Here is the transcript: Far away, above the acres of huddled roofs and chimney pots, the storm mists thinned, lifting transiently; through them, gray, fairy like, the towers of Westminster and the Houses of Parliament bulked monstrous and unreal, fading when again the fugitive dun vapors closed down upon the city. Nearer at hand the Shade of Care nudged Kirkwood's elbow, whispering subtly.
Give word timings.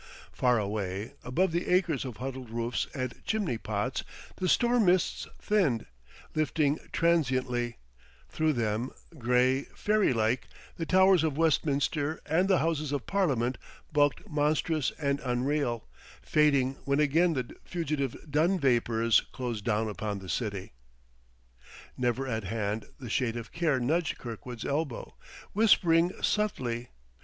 Far 0.31 0.57
away, 0.57 1.13
above 1.23 1.51
the 1.51 1.67
acres 1.67 2.05
of 2.05 2.17
huddled 2.17 2.49
roofs 2.49 2.87
and 2.95 3.23
chimney 3.23 3.59
pots, 3.59 4.03
the 4.37 4.49
storm 4.49 4.85
mists 4.85 5.27
thinned, 5.39 5.85
lifting 6.33 6.79
transiently; 6.91 7.77
through 8.27 8.53
them, 8.53 8.89
gray, 9.19 9.65
fairy 9.75 10.11
like, 10.11 10.47
the 10.75 10.87
towers 10.87 11.23
of 11.23 11.37
Westminster 11.37 12.19
and 12.25 12.47
the 12.47 12.57
Houses 12.57 12.91
of 12.91 13.05
Parliament 13.05 13.59
bulked 13.93 14.27
monstrous 14.27 14.91
and 14.99 15.19
unreal, 15.23 15.87
fading 16.23 16.77
when 16.83 16.99
again 16.99 17.33
the 17.33 17.55
fugitive 17.63 18.15
dun 18.27 18.57
vapors 18.59 19.19
closed 19.31 19.63
down 19.65 19.87
upon 19.87 20.17
the 20.17 20.29
city. 20.29 20.71
Nearer 21.95 22.27
at 22.27 22.45
hand 22.45 22.87
the 22.99 23.07
Shade 23.07 23.37
of 23.37 23.51
Care 23.51 23.79
nudged 23.79 24.17
Kirkwood's 24.17 24.65
elbow, 24.65 25.13
whispering 25.53 26.11
subtly. 26.23 26.87